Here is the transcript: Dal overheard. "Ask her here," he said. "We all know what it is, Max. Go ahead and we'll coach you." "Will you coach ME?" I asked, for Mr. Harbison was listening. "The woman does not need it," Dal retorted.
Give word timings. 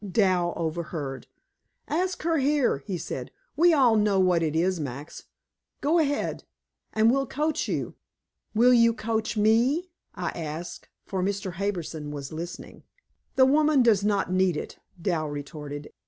Dal 0.11 0.53
overheard. 0.55 1.27
"Ask 1.87 2.23
her 2.23 2.39
here," 2.39 2.79
he 2.79 2.97
said. 2.97 3.29
"We 3.55 3.71
all 3.71 3.95
know 3.95 4.19
what 4.19 4.41
it 4.41 4.55
is, 4.55 4.79
Max. 4.79 5.25
Go 5.79 5.99
ahead 5.99 6.43
and 6.91 7.11
we'll 7.11 7.27
coach 7.27 7.67
you." 7.67 7.93
"Will 8.55 8.73
you 8.73 8.95
coach 8.95 9.37
ME?" 9.37 9.91
I 10.15 10.29
asked, 10.29 10.89
for 11.05 11.21
Mr. 11.21 11.51
Harbison 11.51 12.09
was 12.09 12.33
listening. 12.33 12.81
"The 13.35 13.45
woman 13.45 13.83
does 13.83 14.03
not 14.03 14.31
need 14.33 14.57
it," 14.57 14.79
Dal 14.99 15.29
retorted. 15.29 15.91